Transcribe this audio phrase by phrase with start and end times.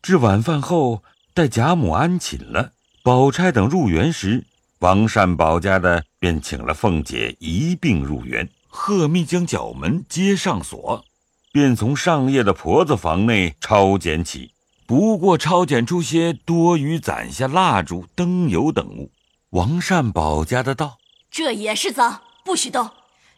[0.00, 1.02] 至晚饭后，
[1.34, 4.44] 待贾母安寝了，宝钗等入园时，
[4.78, 11.04] 王善保家的便请了凤姐一并入园，贺密将角门接上锁，
[11.52, 14.52] 便从上夜的婆子房内抄检起。
[14.86, 19.10] 不过抄检出些多余攒下蜡烛、灯油等物。
[19.50, 20.96] 王善保家的道
[21.30, 22.88] ：“这也是脏，不许动，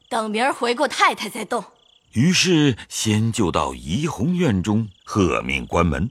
[0.08, 1.64] 等明儿回过太太再动。”
[2.12, 6.11] 于是先就到怡红院中，贺命关门。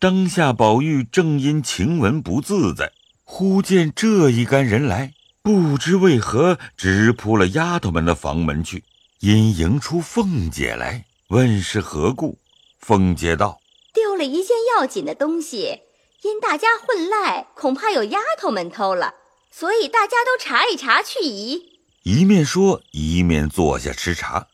[0.00, 2.90] 当下宝玉正因晴雯不自在，
[3.22, 8.82] 忽见这一干人来，不知为何直扑了丫头们的房门去，
[9.18, 12.38] 因迎出凤姐来，问是何故。
[12.78, 13.60] 凤姐道
[13.92, 15.80] ：“丢了一件要紧的东西，
[16.22, 19.16] 因大家混赖，恐怕有丫头们偷了，
[19.50, 21.60] 所以大家都查一查去疑。”
[22.04, 24.46] 一面说，一面坐下吃茶。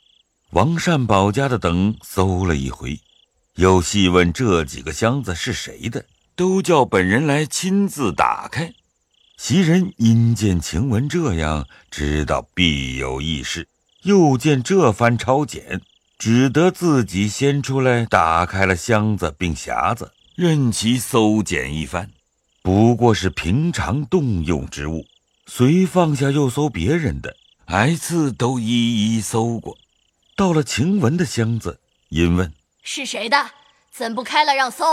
[0.50, 2.98] 王善保家的等搜了一回，
[3.56, 8.74] 又细问这几个箱子是谁的，都叫本人来亲自打开。
[9.38, 13.66] 袭人因见晴雯这样，知道必有异事，
[14.02, 15.80] 又见这番抄检，
[16.18, 22.10] 只得自己先出来打开了箱子并匣子，任其搜检一番。
[22.62, 25.06] 不过是平常动用之物，
[25.46, 29.78] 随放下又搜别人的，挨次都一一搜过。
[30.34, 32.52] 到了晴雯的箱子，因问
[32.88, 33.50] 是谁的，
[33.90, 34.84] 怎不开了让搜？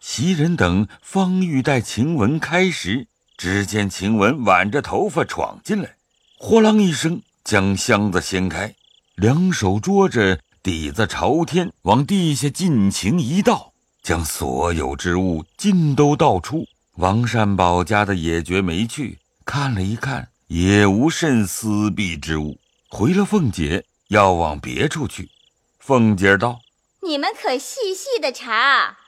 [0.00, 5.96] 袭人等方欲待晴雯开时，只见晴雯挽着头发闯进来，
[6.38, 8.74] 豁啷一声将箱子掀开，
[9.16, 16.66] 两手捉着底子朝天，往地下尽情一倒，将所有之物尽都倒出。
[16.94, 23.84] 王善保家的也觉没趣，看了一看，也无甚私弊之物，回了凤姐。
[24.08, 25.28] 要往别处去，
[25.80, 26.60] 凤姐道
[27.06, 28.98] ：“你们可细细的查，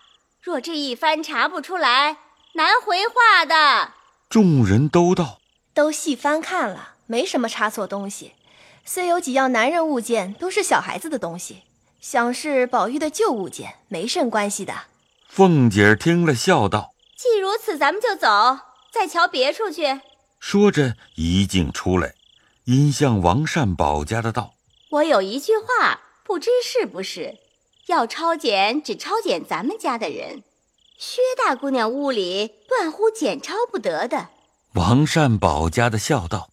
[0.40, 2.18] 若这一番查不出来，
[2.54, 3.94] 难回话的。”
[4.30, 5.40] 众人都道
[5.74, 8.34] ：“都细翻看了，没什么差错东西。
[8.84, 11.64] 虽有几样男人物件，都是小孩子的东西，
[12.00, 14.74] 想是宝玉的旧物件，没甚关系的。”
[15.28, 18.60] 凤姐听了，笑道：“既如此，咱们就走，
[18.92, 20.00] 再瞧别处去。”
[20.38, 22.14] 说着，一径出来，
[22.64, 24.54] 因向王善保家的道。
[24.90, 27.36] 我有一句话，不知是不是？
[27.88, 30.42] 要抄检，只抄检咱们家的人。
[30.98, 34.28] 薛大姑娘屋里断乎检抄不得的。
[34.74, 36.50] 王善保家的笑道：“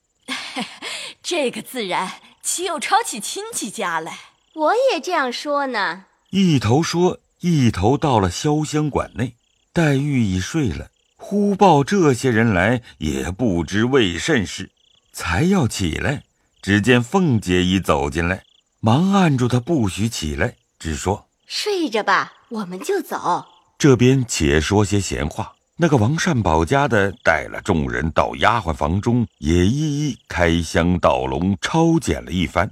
[1.22, 4.18] 这个自然，岂有抄起亲戚家来？
[4.54, 9.36] 我也这样说呢。”一头说，一头到了潇湘馆内。
[9.74, 14.72] 黛玉已睡了，忽报这些人来，也不知为甚事，
[15.12, 16.24] 才要起来。
[16.62, 18.46] 只见凤姐已走进来，
[18.80, 23.46] 忙按住她，不许起来，只说：“睡着吧，我们就走。”
[23.78, 25.54] 这边且说些闲话。
[25.78, 32.72] 那个王善保家的带了众人到丫鬟房中，也一一开箱倒笼，抄检了一番。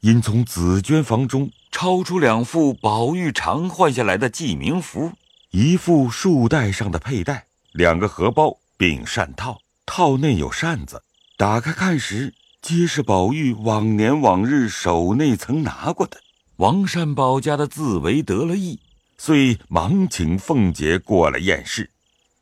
[0.00, 5.12] 因从紫鹃房中抄出两副宝玉常换下来的记名符，
[5.50, 11.02] 一副束带上的佩带，两个荷包并扇套，套内有扇子。
[11.36, 12.34] 打开看时。
[12.62, 16.18] 皆是宝玉往年往日手内曾拿过的。
[16.62, 18.78] 王善保家的自为得了意，
[19.18, 21.90] 遂忙请凤姐过来验视，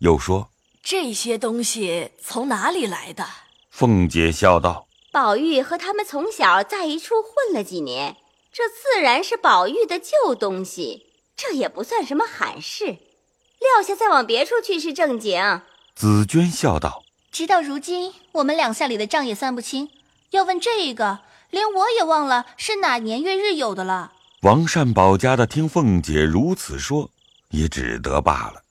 [0.01, 0.51] 又说
[0.85, 3.27] ：“这些东西从哪里来的？”
[3.73, 8.19] 凤姐笑道：“宝玉和他们从小在一处混了几年，
[8.53, 12.99] 这自然是宝玉的旧东西，这也不算什么罕事。
[13.59, 15.63] 撂下再往别处去是正经。”
[15.97, 19.89] 紫娟笑道：“直到如今，我们两下里的账也算不清。”
[20.33, 24.13] 要问这个，连我也忘了是哪年月日有的了。
[24.43, 27.11] 王善保家的听凤姐如此说，
[27.51, 28.63] 也只得罢了。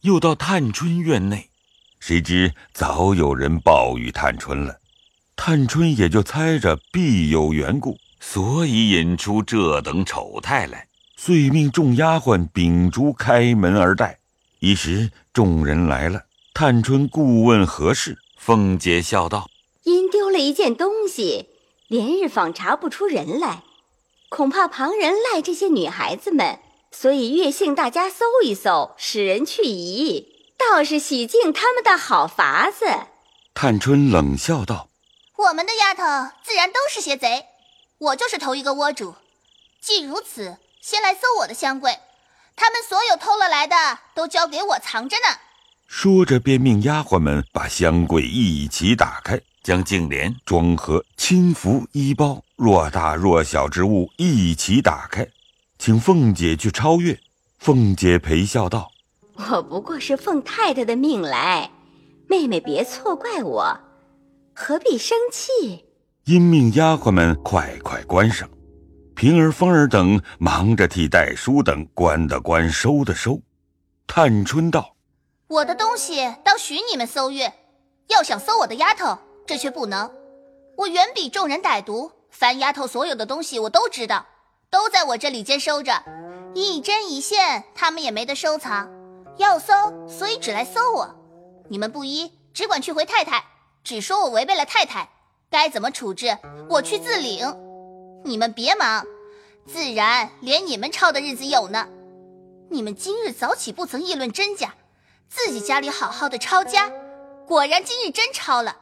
[0.00, 1.50] 又到探春院内，
[2.00, 4.78] 谁知早有人报与探春了。
[5.36, 14.18] 探春也就猜着必有缘故，所以引出这等丑态来，遂命众丫鬟秉烛开门而待。
[14.58, 16.22] 一时众人来了，
[16.52, 19.48] 探春故问何事，凤姐笑道。
[19.84, 21.46] 因丢了一件东西，
[21.88, 23.62] 连日访查不出人来，
[24.28, 26.58] 恐怕旁人赖这些女孩子们，
[26.92, 30.26] 所以越性大家搜一搜，使人去疑，
[30.58, 32.84] 倒是洗净他们的好法子。
[33.54, 34.90] 探春冷笑道
[35.48, 36.02] ：“我们的丫头
[36.44, 37.46] 自然都是些贼，
[37.96, 39.14] 我就是头一个窝主。
[39.80, 41.98] 既如此，先来搜我的箱柜，
[42.54, 43.74] 他们所有偷了来的，
[44.14, 45.38] 都交给我藏着呢。”
[45.88, 49.40] 说着，便命丫鬟们把箱柜一起打开。
[49.68, 55.28] 将净莲、装盒、亲服、衣包，若大若小之物一起打开，
[55.78, 57.20] 请凤姐去超越。
[57.58, 58.90] 凤姐陪笑道
[59.36, 61.70] ：“我不过是奉太太的命来，
[62.30, 63.78] 妹妹别错怪我，
[64.54, 65.84] 何必生气？
[66.24, 68.48] 因命丫鬟们快快关上。
[69.14, 73.38] 平儿、凤儿等忙着替戴叔等关的关，收的收。
[74.06, 74.96] 探春道
[75.46, 77.52] ：“我的东西当许你们搜阅，
[78.08, 79.18] 要想搜我的丫头，
[79.48, 80.12] 这却不能。
[80.76, 84.26] 我远比众人歹毒，凡丫头所有的东西我都知道，
[84.68, 86.04] 都在我这里间收着，
[86.54, 88.90] 一针一线他们也没得收藏。
[89.38, 89.72] 要搜，
[90.06, 91.16] 所以只来搜我。
[91.70, 93.42] 你们不依，只管去回太太，
[93.82, 95.08] 只说我违背了太太，
[95.48, 96.36] 该怎么处置，
[96.68, 97.56] 我去自领。”
[98.24, 99.06] 你们别忙，
[99.66, 101.88] 自然连你们抄的日子有呢。
[102.68, 104.74] 你们今日早起不曾议论真假，
[105.30, 106.92] 自己家里好好的抄家，
[107.46, 108.76] 果然今日真抄了。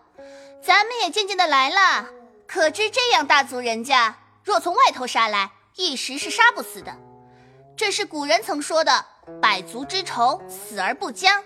[0.62, 2.08] 咱们也渐渐的来了，
[2.47, 6.97] 可知这样大族人家，若从外头杀来，一时是杀不死的。
[7.76, 9.05] 这是古人曾说的
[9.41, 11.43] “百足之虫，死而不僵”，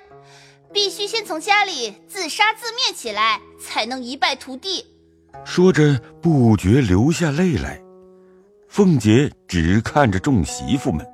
[0.72, 4.86] 必须先从家里自杀自灭起来，才能一败涂地。
[5.44, 7.80] 说着，不觉流下泪来。
[8.68, 11.04] 凤姐只看着众媳妇们，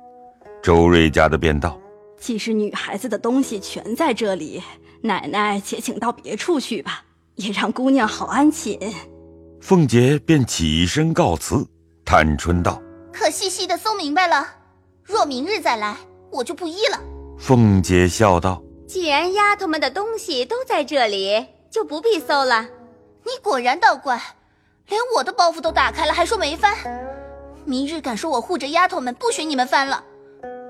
[0.61, 1.79] 周瑞家的便道
[2.19, 4.61] ：“既是女孩子的东西全在这里，
[5.01, 7.03] 奶奶且请到别处去吧，
[7.37, 8.77] 也让姑娘好安寝。”
[9.59, 11.65] 凤姐便起身告辞。
[12.05, 12.81] 探春道
[13.11, 14.47] ：“可细细的搜明白了，
[15.03, 15.97] 若明日再来，
[16.31, 16.99] 我就不依了。”
[17.39, 22.67] 凤姐笑道：“既然丫头们的东西都在这里，就不必搜了。”
[23.25, 24.21] 你果然倒怪，
[24.87, 26.73] 连我的包袱都打开了，还说没翻。
[27.65, 30.01] 明日敢说我护着丫头们，不许你们翻了。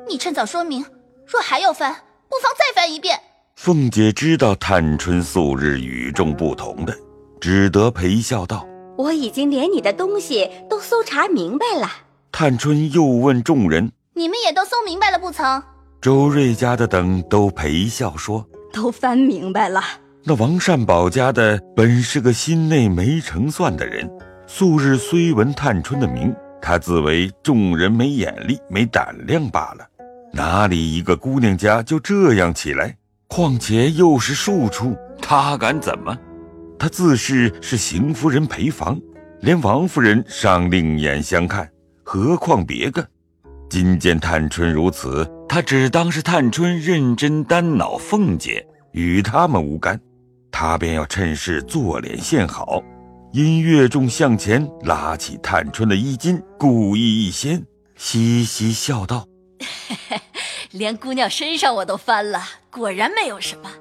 [0.07, 0.83] 你趁早说明，
[1.27, 1.93] 若还要翻，
[2.27, 3.19] 不妨再翻一遍。
[3.59, 6.95] 凤姐知道探春素日与众不同的，
[7.41, 8.63] 只得陪笑道
[8.95, 11.89] ：“我已经连你的东西都搜查明白了。”
[12.31, 15.61] 探春又问众人：“你们也都搜明白了不曾？”
[15.99, 19.81] 周瑞家的等都陪笑说：“都翻明白了。”
[20.23, 24.07] 那王善保家的本是个心内没成算的人，
[24.45, 26.31] 素日虽闻探春的名，
[26.61, 29.87] 他自为众人没眼力、没胆量罢了。
[30.31, 32.95] 哪里一个姑娘家就这样起来？
[33.27, 36.17] 况且又是庶出，他敢怎么？
[36.79, 38.99] 他自是是邢夫人陪房，
[39.41, 41.69] 连王夫人尚另眼相看，
[42.03, 43.05] 何况别个？
[43.69, 49.99] 今见探春如此，他只当是探春认真担恼凤姐，与他们无干。
[50.49, 52.81] 他便要趁势做脸献好，
[53.33, 57.63] 因越众向前拉起探春的衣襟，故意一掀，
[57.97, 59.27] 嘻嘻笑道
[60.71, 63.71] ：“连姑娘身上我都翻了，果然没有什么。”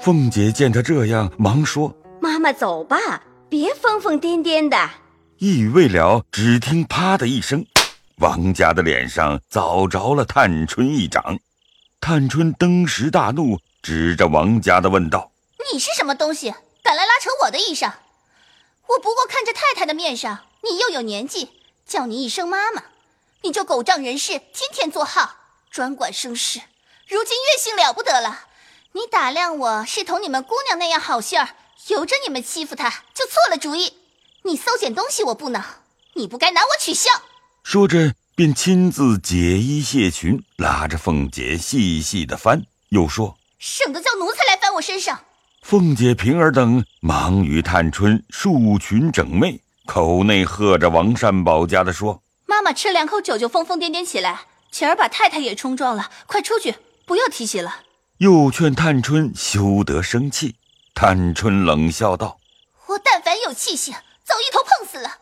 [0.00, 2.96] 凤姐见他这样，忙说：“妈妈走吧，
[3.48, 4.90] 别疯疯癫癫的。”
[5.38, 7.64] 一语未了，只听“啪”的一声，
[8.18, 11.38] 王家的脸上早着了探春一掌。
[12.00, 15.32] 探春登时大怒，指着王家的问道。
[15.72, 16.52] 你是什么东西，
[16.82, 17.90] 敢来拉扯我的衣裳？
[18.86, 21.48] 我不过看着太太的面上，你又有年纪，
[21.86, 22.82] 叫你一声妈妈，
[23.42, 25.34] 你就狗仗人势，天天作号，
[25.74, 26.60] 专管生事。
[27.08, 28.44] 如今月姓了不得了，
[28.92, 31.48] 你打量我是同你们姑娘那样好性儿，
[31.88, 33.92] 由着你们欺负她，就错了主意。
[34.44, 35.60] 你搜捡东西我不恼，
[36.12, 37.10] 你不该拿我取笑。
[37.64, 45.24] 说着，便亲自解衣卸裙，拉着凤姐细细的翻，又说：“省得叫奴才来翻我身上。”
[45.62, 54.42] 凤姐、平儿等忙与探春束裙整袂，口内喝着王善保家的说：“妈妈吃两口酒就疯疯癫癫起来，
[54.74, 56.74] 晴儿把太太也冲撞了，快出去，
[57.06, 57.82] 不要提起了。”
[58.18, 60.56] 又劝探春休得生气。
[60.96, 62.40] 探春冷笑道
[62.86, 65.18] ：“我但凡有气性，早一头碰死了，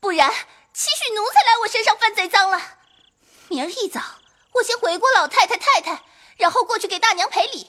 [0.00, 0.30] 不然
[0.72, 2.58] 岂许奴才来我身上犯贼赃了？
[3.48, 4.00] 明儿一早，
[4.54, 6.02] 我先回过老太太、太太，
[6.38, 7.66] 然后过去给大娘赔礼，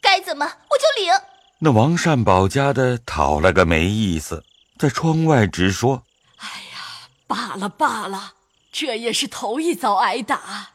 [0.00, 1.12] 该怎么我就领。”
[1.58, 4.44] 那王善保家的讨了个没意思，
[4.78, 6.04] 在窗外直说
[6.38, 8.34] ：“哎呀，罢了罢了，
[8.70, 10.74] 这也是头一遭挨打。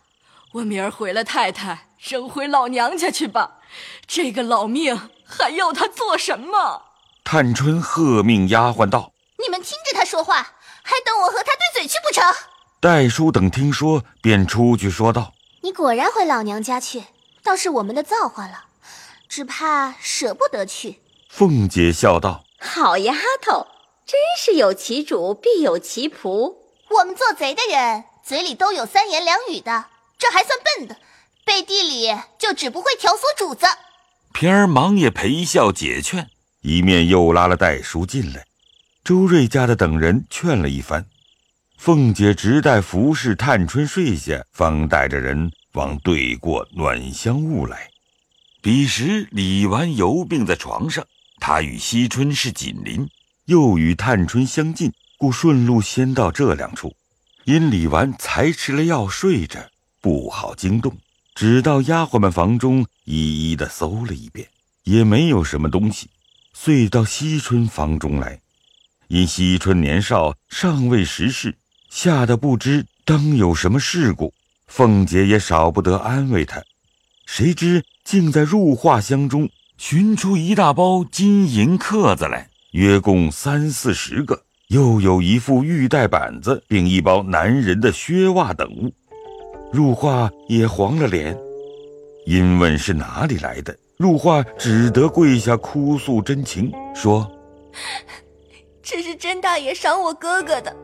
[0.54, 3.60] 我明儿回了太太，扔回老娘家去吧。
[4.06, 6.84] 这个老命还要他做什么？”
[7.24, 12.24] 探春喝命丫鬟道：“你们听着他说话，还等我和他对嘴去不成？”
[12.82, 17.04] 戴叔等听说，便出去说道：“你果然回老娘家去，
[17.44, 18.66] 倒是我们的造化了。”
[19.30, 21.00] 只怕舍不得去。
[21.30, 23.68] 凤姐笑道：“好丫头，
[24.06, 26.56] 真是有其主必有其仆。
[26.90, 29.86] 我们做贼的人嘴里都有三言两语的，
[30.22, 30.98] 这还算笨的，
[31.44, 33.66] 背地里就只不会挑唆主子。”
[34.32, 36.30] 平儿忙也陪笑解劝，
[36.62, 38.46] 一面又拉了戴叔进来。
[39.04, 41.08] 周瑞家的等人劝了一番，
[41.80, 47.90] 凤姐直待服侍探春睡下，方带着人往对过暖香坞来。
[48.62, 51.04] 彼时李纨有病在床上，
[51.40, 53.10] 她与惜春是紧邻，
[53.46, 56.94] 又与探春相近，故顺路先到这两处。
[57.46, 59.72] 因李纨才吃了药，睡着
[60.02, 60.98] 不好惊动，
[61.36, 64.48] 只到丫鬟们房中一一的搜了一遍，
[64.84, 66.10] 也没有什么东西，
[66.54, 68.40] 遂到惜春房中来。
[69.10, 71.56] 因惜春年少，尚未识事，
[71.90, 74.34] 吓得不知当有什么事故。
[74.66, 76.64] 凤姐也少不得安慰她，
[77.26, 88.94] 谁知竟在入画箱中寻出一大包金银刻子来，约共三四十个，又有一副玉带板子，并一包男人的靴袜等物。
[89.72, 91.38] 入画也黄了脸，
[92.26, 97.26] 因问是哪里来的，入画只得跪下哭诉真情，说
[98.84, 100.76] ：“这是甄大爷赏我哥哥的，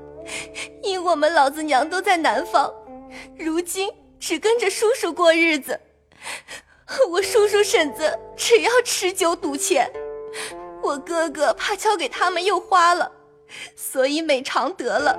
[0.84, 2.72] 因我们老子娘都在南方。”
[3.38, 3.90] 如今
[4.20, 5.80] 只跟着叔叔过日子，
[7.10, 9.92] 我叔叔婶子只要吃酒赌钱，
[10.84, 13.12] 我哥哥怕交给他们又花了，
[13.76, 15.18] 所以美常得了，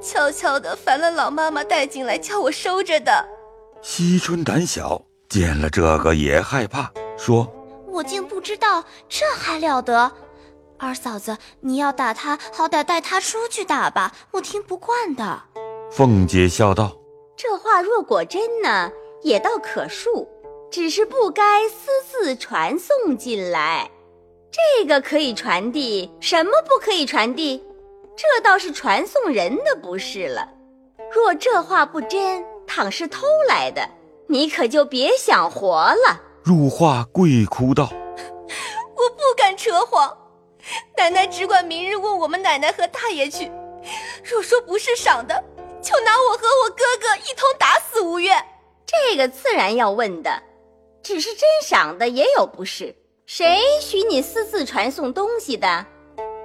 [0.00, 3.28] 悄悄的烦了老妈妈带进来叫我收着的。
[3.82, 7.52] 惜春胆小，见了这个也害怕，说
[7.86, 10.12] ：“我竟不知道，这还了得！
[10.78, 15.42] 二嫂子，你要打他，好歹带他出去打吧，我听不惯的。”
[15.90, 16.96] 凤姐笑道。
[17.36, 18.90] 这话若果真呢，
[19.22, 20.26] 也倒可恕，
[20.70, 23.90] 只是不该私自传送进来。
[24.56, 27.62] 这个可以传递，什么不可以传递？
[28.16, 30.48] 这倒是传送人的不是了。
[31.12, 33.86] 若这话不真，倘是偷来的，
[34.28, 36.18] 你可就别想活了。
[36.42, 37.90] 入画跪哭道
[38.96, 40.16] ：“我不敢扯谎，
[40.96, 43.52] 奶奶只管明日问我们奶奶和大爷去。
[44.24, 45.44] 若说不是赏的。”
[45.82, 48.42] 就拿我和我哥哥一同打死无怨。
[48.84, 50.42] 这个自然要问的，
[51.00, 52.96] 只是真赏的也有不是。
[53.26, 55.84] 谁许你私自传送东西的？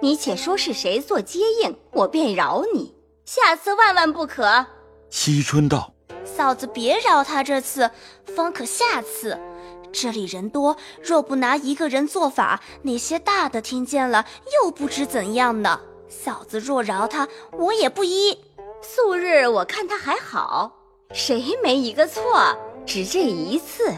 [0.02, 2.96] 你且说是谁做接应，我便饶你。
[3.24, 4.66] 下次万万不可。
[5.12, 5.94] 惜春道
[6.26, 7.92] ：“嫂子别饶他这次，
[8.36, 9.40] 方可下次。
[9.94, 14.26] 这里人多，若不拿一个人做法，那些大的听见了
[14.64, 15.80] 又不知怎样呢。
[16.10, 17.28] 嫂子若饶他，
[17.60, 18.40] 我也不依。”
[18.82, 20.72] 素日我看他还好，
[21.14, 22.58] 谁没一个错？
[22.88, 23.94] 只这一次，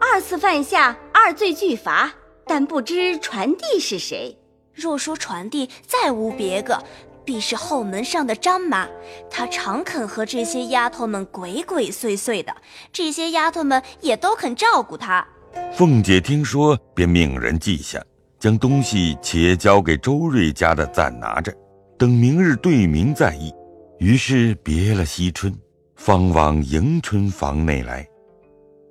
[0.00, 2.12] 二次犯下，二罪俱罚。
[2.46, 4.36] 但不知传递是谁。
[4.72, 6.82] 若说传递，再无别个，
[7.24, 8.88] 必是后门上的张妈。
[9.30, 12.54] 她常肯和这些丫头们鬼鬼祟祟的，
[12.92, 15.26] 这些丫头们也都肯照顾她。
[15.72, 18.02] 凤姐听说，便命人记下，
[18.40, 21.54] 将东西且交给周瑞家的暂拿着，
[21.96, 23.52] 等明日对明再议。
[24.00, 25.56] 于是别了惜春，
[25.94, 28.04] 方往迎春房内来。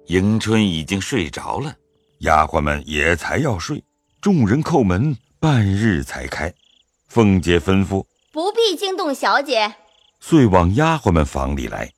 [0.07, 1.75] 迎春已经睡着了，
[2.23, 3.83] 丫鬟们也才要睡，
[4.19, 6.53] 众人叩门，半日才开。
[7.07, 9.75] 凤姐吩咐不必惊动小姐，
[10.19, 11.91] 遂往丫鬟们房里来。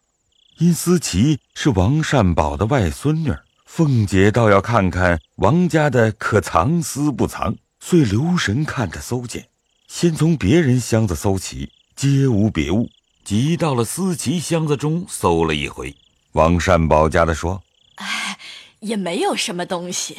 [0.58, 3.32] 因思琪是王善宝的外孙女，
[3.65, 9.48] 凤姐倒要看看王家的可藏私不藏，遂留神看着搜检，
[9.88, 12.89] 先从别人箱子搜起，皆无别物。
[13.24, 15.96] 即到了思琪箱子中搜了一回，
[16.34, 17.62] 王善宝家的说
[17.98, 18.38] ：“哎，
[18.85, 20.17] 也没有什么东西。”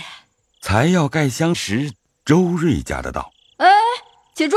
[0.61, 1.93] 才要盖箱时，
[2.25, 3.69] 周瑞家的道：“哎，
[4.35, 4.57] 且住，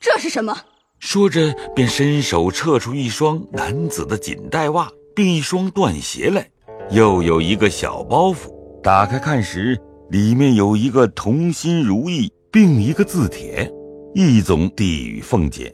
[0.00, 0.56] 这是什么？”
[0.98, 6.50] 说着便伸手撤出一双男子的锦带袜，并一双缎鞋来，
[6.90, 8.50] 又有一个小包袱。
[8.82, 9.78] 打开看时，
[10.10, 13.70] 里面有一个同心如意，并一个字帖，
[14.14, 15.72] 一总递与凤姐。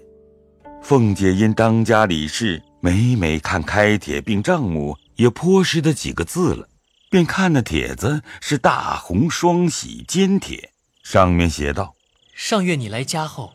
[0.82, 6.68] 凤姐因当家理事，每每看开帖并账目，也颇识得几个字了，
[7.12, 11.94] 便看那帖子是大红双喜笺帖，上面写道
[12.34, 13.52] ：“上月你来家后，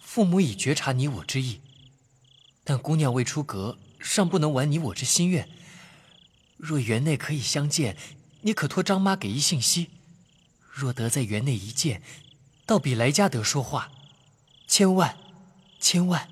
[0.00, 1.60] 父母已觉察你我之意，
[2.64, 5.48] 但姑娘未出阁，尚不能完你我之心愿。
[6.56, 7.96] 若园内可以相见，
[8.40, 9.90] 你可托张妈给一信息。
[10.68, 12.02] 若得在园内一见，
[12.66, 13.92] 倒比来家得说话。
[14.66, 15.16] 千万，
[15.78, 16.28] 千万。”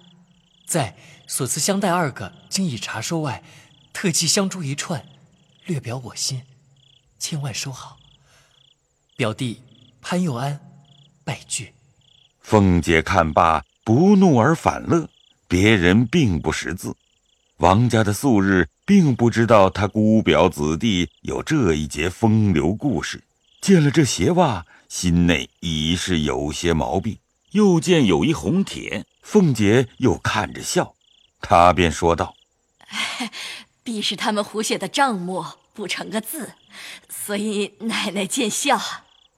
[0.66, 0.96] 在
[1.28, 3.44] 所赐香袋二个，经已查收外，
[3.92, 5.06] 特寄香珠一串，
[5.66, 6.42] 略表我心，
[7.26, 7.96] 千万收好。
[9.16, 9.62] 表弟
[10.02, 10.60] 潘佑安，
[11.24, 11.72] 拜拒。
[12.42, 15.08] 凤姐看罢，不怒而反乐。
[15.48, 16.94] 别人并不识字，
[17.56, 23.24] 王家的素日并不知道他姑表子弟有这一节风流故事。
[23.62, 27.16] 见了这鞋袜，心内已是有些毛病。
[27.52, 29.06] 又见有一红帖。
[29.22, 30.94] 凤姐又看着笑，
[31.40, 32.34] 她便说道
[33.82, 36.52] ：“必是他们胡写的账目，不成个字，
[37.24, 38.78] 所以奶奶见笑。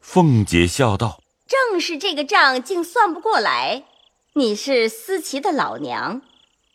[0.01, 3.85] 凤姐笑道：“正是这个账竟算不过来。
[4.33, 6.21] 你是思琪的老娘，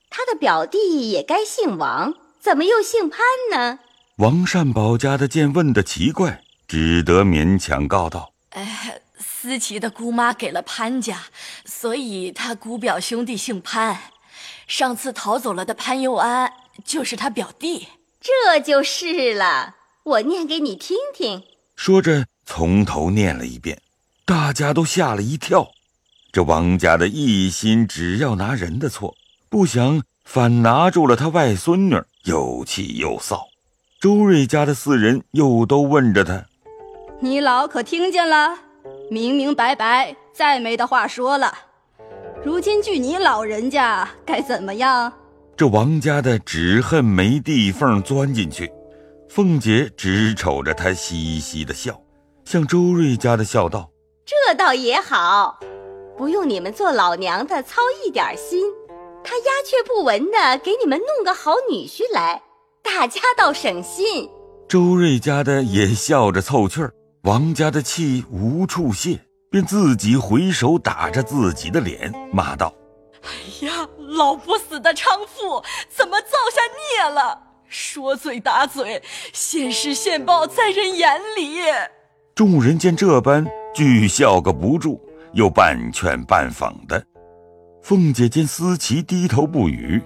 [0.10, 3.20] 她的表弟也该姓王，怎么又姓潘
[3.52, 3.80] 呢？”
[4.20, 11.24] 王善保家的见问的奇怪，只得勉强告道：“哎，思琪的姑妈给了潘家，
[11.66, 14.00] 所以他姑表兄弟姓潘。
[14.66, 16.54] 上次逃走了的潘佑安
[16.86, 17.90] 就是他表弟。”
[18.24, 21.44] 这就是了，我念给你听听。
[21.76, 23.80] 说着，从头念了一遍，
[24.26, 25.72] 大家都吓了一跳。
[26.32, 29.16] 这王家的一心只要拿人的错，
[29.50, 33.40] 不想反拿住了他外孙女，又气又臊。
[34.00, 36.46] 周瑞家的四人又都问着他
[37.22, 38.58] ：“你老可听见了？
[39.12, 41.54] 明明白白，再没的话说了。
[42.44, 45.14] 如今据你老人家，该怎么样？”
[45.56, 48.72] 这王家的只恨没地缝钻进去，
[49.34, 51.98] 凤姐只瞅着他嘻嘻的笑，
[52.44, 53.90] 向周瑞家的笑道
[54.28, 55.58] ：“这倒也好，
[56.18, 58.66] 不用你们做老娘的操一点心，
[59.24, 62.42] 他鸦雀不闻的给你们弄个好女婿来，
[62.84, 64.30] 大家倒省心。”
[64.68, 69.18] 周瑞家的也笑着凑趣儿，王家的气无处泄，
[69.50, 72.74] 便自己回手打着自己的脸，骂道。
[73.24, 76.60] 哎呀，老不死的娼妇，怎么造下
[77.00, 77.51] 孽了？
[77.72, 79.02] 说嘴打嘴，
[79.32, 81.62] 现世现报在人眼里。
[82.36, 85.00] 众人见这般，俱笑个不住，
[85.34, 87.02] 又半劝半讽的。
[87.82, 90.02] 凤姐见思琪低头不语，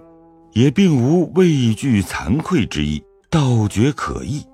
[0.53, 4.45] 也并无畏惧惭愧之意，倒觉可意。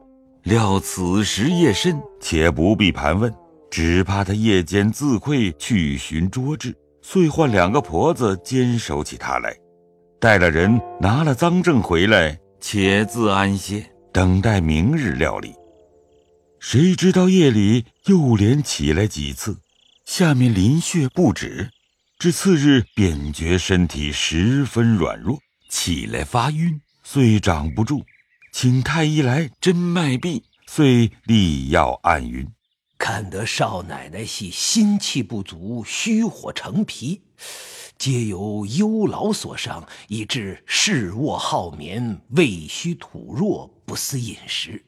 [0.43, 3.31] 料此时夜深，且不必盘问，
[3.69, 6.73] 只怕他夜间自愧去寻捉智。
[7.01, 9.53] 遂唤两个婆子坚守起他来，
[10.19, 15.51] 带了人拿了赃证回来，且自安歇，等待明日料理。
[16.59, 19.57] 谁知道夜里又连起来几次，
[20.05, 21.71] 下面淋血不止，
[22.19, 28.03] 至次日便觉身体十分软弱，起来发晕，遂长不住，
[28.53, 32.47] 请太医来针脉闭，遂立药按晕。
[33.00, 37.24] 看得少奶奶系心气不足，虚火成脾，
[38.01, 44.83] 皆由忧劳所伤，以致嗜卧好眠，胃虚土弱，不思饮食。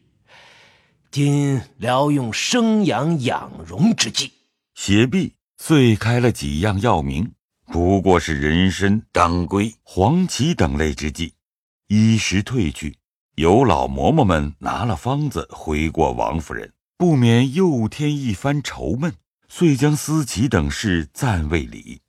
[1.12, 4.32] 今疗用生阳养荣之计，
[4.73, 7.32] 邪毕遂开了几样药名，
[7.67, 11.36] 不过是人参、当归、黄芪等类之剂，
[11.89, 12.97] 一时退去。
[13.36, 16.73] 有老嬷嬷们拿了方子回过王夫人。
[16.97, 19.13] 不免又添一番愁闷，
[19.47, 22.02] 遂将思琪等事暂未理。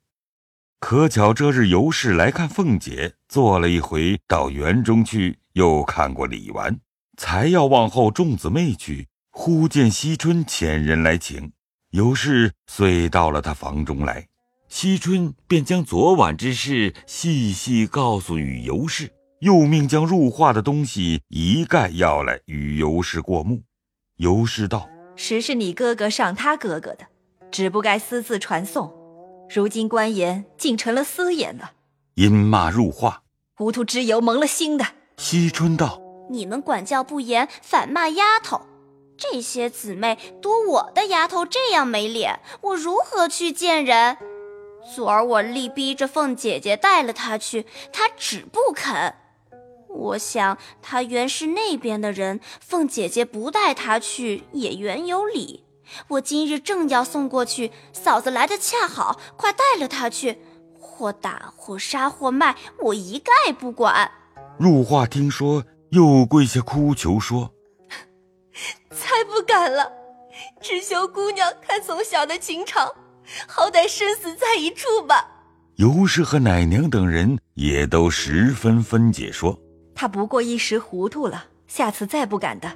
[0.79, 6.77] 可巧这日尤氏来看凤姐，坐了一回，到园中去，又看过李纨，
[7.17, 11.51] 才要往后众姊妹去，忽见惜春遣人来请，
[11.91, 14.27] 尤氏遂到了他房中来，
[14.69, 23.63] 惜春便将昨晚之事细细告诉与尤氏，又命将入画的东西一概要来与尤氏过目。
[24.17, 27.07] 尤氏道：“实是你哥哥上他哥哥的，
[27.49, 29.04] 只不该私自传送。
[29.55, 31.71] 如今官言竟成了私言了。”
[32.15, 33.23] 因骂入画，
[33.55, 34.85] 糊涂之尤蒙了心的。
[35.15, 38.61] 惜春道：“你们管教不严，反骂丫头。
[39.17, 44.17] 这些姊妹多我的丫头这样没脸，我如何去见人？
[44.93, 49.15] 昨儿我力逼着凤姐姐带了她去，她只不肯。”
[49.87, 55.64] 我想她原是那边的人，凤姐姐不带她去也原有理。
[56.09, 60.39] 我今日正要送过去，嫂子来的恰好，快带了他去，
[60.79, 64.11] 或打或杀或卖，我一概不管。
[64.57, 67.51] 入画听说，又跪下哭求说：
[68.89, 69.91] “才不敢了，
[70.61, 72.89] 只求姑娘看从小的情长，
[73.47, 75.31] 好歹生死在一处吧。”
[75.75, 79.59] 尤氏和奶娘等人也都十分分解说。
[79.93, 82.71] 他不过一时糊涂了，下次再不敢的。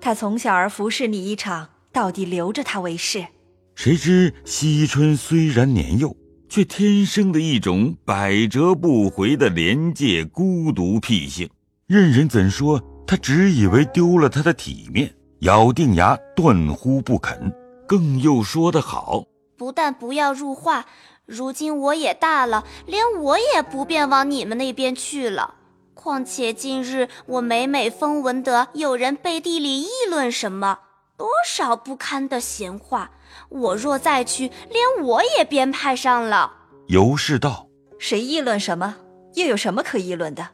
[0.00, 3.26] 他从小儿服侍你一场，到底留着他为是。
[3.74, 6.14] 谁知惜春虽然年幼，
[6.48, 11.48] 却天生的一种百折不回的廉洁孤独癖性。
[11.86, 17.52] 任人怎说，他只以为丢了他的体面，咬定牙断乎不肯。
[17.86, 19.24] 更又说得好：
[19.56, 20.86] 不但不要入画，
[21.26, 25.54] 如今我也大了，连我也不便往你们那边去了。
[25.94, 30.78] 况且近日我每每风闻得有人背地里议论什么，
[31.16, 33.10] 多少不堪的闲话。
[33.48, 36.52] 我若再去，连我也编派上了。
[36.88, 37.66] 尤氏道
[37.98, 38.96] ：“谁议论什么？
[39.34, 40.50] 又有什么可议论的？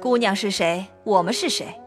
[0.00, 0.86] 姑娘是谁？
[1.04, 1.80] 我们是谁？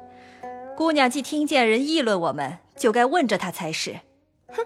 [0.78, 4.00] 姑娘既听见人议论我们，就该问着她才是。
[4.48, 4.66] 哼，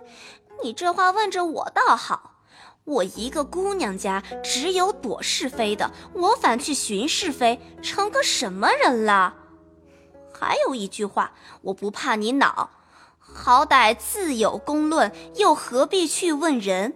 [0.63, 2.41] 你这话问着我倒好，
[2.83, 9.35] 我一个姑娘家只有躲是非的，我反去寻是非，成个什么人了？
[10.33, 12.69] 还有一句话，我不怕你恼，
[13.33, 16.93] 好歹自有公论，又何必去问人？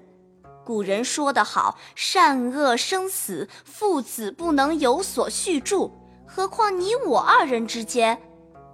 [0.64, 5.92] 古人说得好，善恶生死，父子不能有所续助，
[6.28, 8.22] 何况你我二人之间？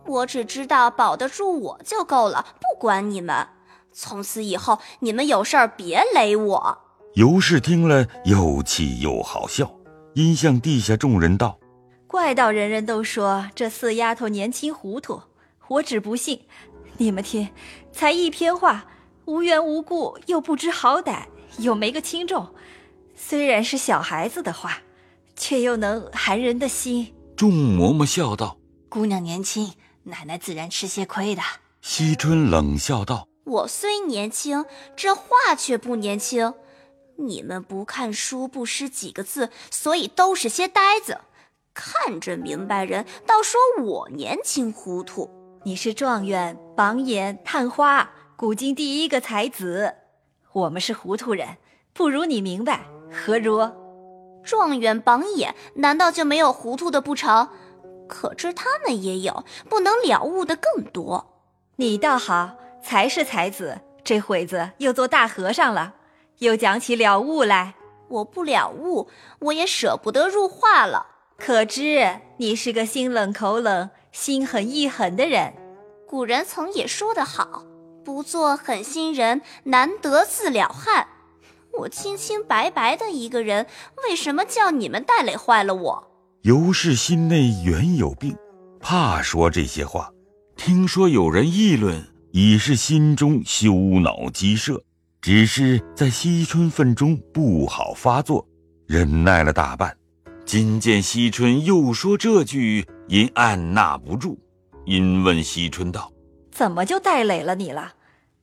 [0.06, 3.48] 我只知道保得住我就够了，不管你们。
[3.92, 6.78] 从此以后，你们有事儿别勒我。
[7.14, 9.72] 尤氏听了，又气又好笑，
[10.16, 11.58] 因向地下众人道
[12.08, 15.22] ：“怪道人人都说这四丫头年轻糊涂，
[15.68, 16.42] 我只不信。
[16.98, 17.50] 你们听，
[17.92, 18.86] 才一篇话，
[19.26, 21.26] 无缘无故又不知好歹，
[21.58, 22.54] 又没个轻重。
[23.16, 24.80] 虽然是小孩子的话，
[25.36, 28.58] 却又能寒人的心。”众嬷嬷笑道
[28.90, 29.74] ：“姑娘年轻。”
[30.06, 31.42] 奶奶自然吃些亏的。
[31.82, 36.54] 惜春冷笑道：“我虽年轻，这话却不年轻。
[37.18, 41.20] 你们不看书，不识几个字，所以都是些呆子。
[41.74, 45.30] 看着明白人，倒说我年轻糊涂。
[45.64, 49.94] 你是状元、榜眼、探花，古今第一个才子。
[50.54, 51.58] 我们是糊涂人，
[51.94, 53.72] 不如你明白，何如？
[54.44, 57.50] 状元、榜眼，难道就没有糊涂的不成？”
[58.10, 61.42] 可知他们也有不能了悟的更多。
[61.76, 65.94] 你倒好，才是才子，这会子又做大和尚了，
[66.40, 67.76] 又讲起了悟来。
[68.10, 69.08] 我不了悟，
[69.40, 71.06] 我也舍不得入画了。
[71.38, 75.54] 可知你是个心冷口冷、心狠意狠的人。
[76.08, 77.64] 古人曾也说得好
[78.06, 81.08] ：“不做狠心人，难得自了汉。”
[81.80, 83.66] 我清清白白的一个人，
[84.08, 86.12] 为什么叫你们带累坏了我？
[86.44, 88.36] 尤氏心内原有病，
[88.80, 90.12] 怕说这些话。
[90.56, 94.84] 听说有人议论，已是心中羞恼积摄，
[95.20, 98.48] 只是在惜春份中不好发作，
[98.86, 99.98] 忍耐了大半。
[100.46, 104.38] 今见惜春又说这句，因按捺不住，
[104.86, 106.12] 因问惜春道
[106.52, 107.94] ：“怎么就带累了你了？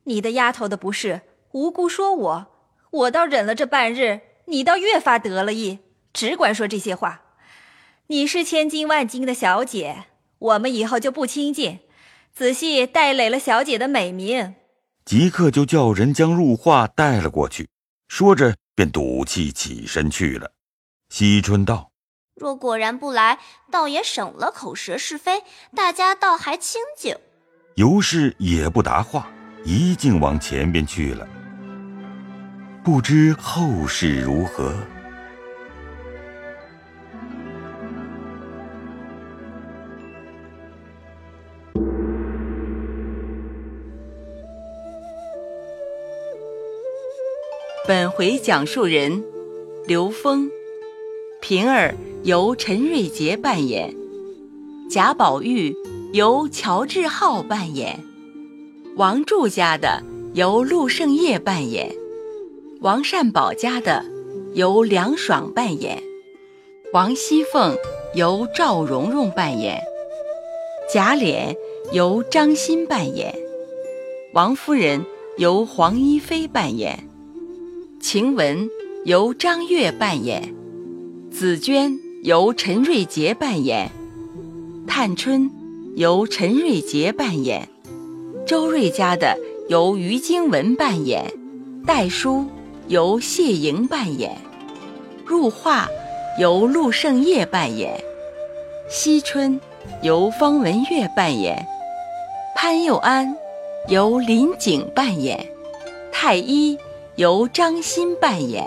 [0.05, 1.23] 你的丫头的不是
[1.53, 2.47] 无辜说我，
[2.91, 5.81] 我倒忍了这半日，你倒越发得了意，
[6.13, 7.23] 只管说这些话。”
[8.09, 10.07] 你是千金万金的小姐，
[10.39, 11.79] 我们以后就不亲近，
[12.35, 14.57] 仔细带累了小姐的美名。
[15.05, 17.69] 即刻就叫人将入画带了过去，
[18.09, 20.51] 说着便赌气起身去了。
[21.09, 21.90] 惜春道
[22.41, 23.39] ：“若果然不来，
[23.71, 25.43] 倒也省了口舌是非，
[25.77, 27.15] 大家倒还清静。”
[27.77, 29.29] 尤氏也不答话，
[29.63, 31.29] 一径往前边去了。
[32.83, 34.75] 不知后事如何。
[47.87, 49.23] 本回讲述人：
[49.87, 50.51] 刘峰，
[51.41, 53.95] 平儿由陈瑞杰扮演，
[54.91, 55.75] 贾宝玉
[56.13, 57.99] 由乔治浩扮演，
[58.97, 60.03] 王柱家的
[60.35, 61.91] 由陆胜业扮演，
[62.81, 64.05] 王善宝家的
[64.53, 66.03] 由梁爽扮演，
[66.93, 67.75] 王熙凤
[68.15, 69.81] 由赵蓉蓉扮演，
[70.93, 71.57] 贾琏
[71.91, 73.35] 由张欣扮演，
[74.35, 75.07] 王夫人
[75.39, 77.09] 由黄一飞扮演。
[77.99, 78.69] 晴雯
[79.05, 80.55] 由张悦扮演，
[81.31, 83.91] 紫娟由陈瑞杰扮演，
[84.87, 85.51] 探春
[85.97, 87.69] 由陈瑞杰扮演，
[88.47, 89.39] 周瑞家的
[89.69, 91.33] 由于经文扮演，
[91.87, 92.47] 代书
[92.89, 94.37] 由谢莹扮演，
[95.25, 95.89] 入画
[96.39, 98.03] 由陆胜业扮演，
[98.91, 99.59] 惜春
[100.03, 101.67] 由方文月扮演，
[102.55, 103.35] 潘佑安
[103.89, 105.47] 由林景扮演，
[106.13, 106.77] 太医。
[107.17, 108.67] 由张欣扮演，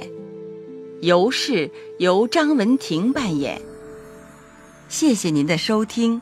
[1.04, 3.62] 尤氏由张文婷扮演。
[4.88, 6.22] 谢谢您的收听。